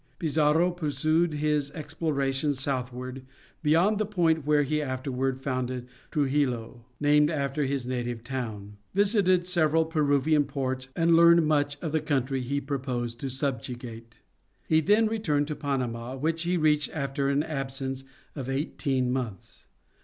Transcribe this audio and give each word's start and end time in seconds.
Pizarro 0.17 0.71
pursued 0.71 1.35
his 1.35 1.69
explorations 1.73 2.59
southward, 2.59 3.21
beyond 3.61 3.99
the 3.99 4.05
point 4.07 4.47
where 4.47 4.63
he 4.63 4.81
afterward 4.81 5.39
founded 5.39 5.87
Truxillo, 6.09 6.85
named 6.99 7.29
after 7.29 7.65
his 7.65 7.85
native 7.85 8.23
town; 8.23 8.77
visited 8.95 9.45
several 9.45 9.85
Peruvian 9.85 10.45
ports, 10.45 10.87
and 10.95 11.15
learned 11.15 11.45
much 11.45 11.77
of 11.83 11.91
the 11.91 12.01
country 12.01 12.41
he 12.41 12.59
proposed 12.59 13.19
to 13.19 13.29
subjugate. 13.29 14.17
He 14.67 14.81
then 14.81 15.05
returned 15.05 15.47
to 15.49 15.55
Panama, 15.55 16.15
which 16.15 16.41
he 16.45 16.57
reached 16.57 16.89
after 16.95 17.29
an 17.29 17.43
absence 17.43 18.03
of 18.35 18.49
eighteen 18.49 19.11
months. 19.13 19.67